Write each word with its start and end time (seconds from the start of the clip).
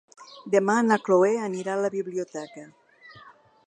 Demà 0.55 0.77
na 0.87 0.97
Cloè 1.09 1.29
anirà 1.51 1.77
a 1.77 1.83
la 1.83 1.93
biblioteca. 1.99 2.69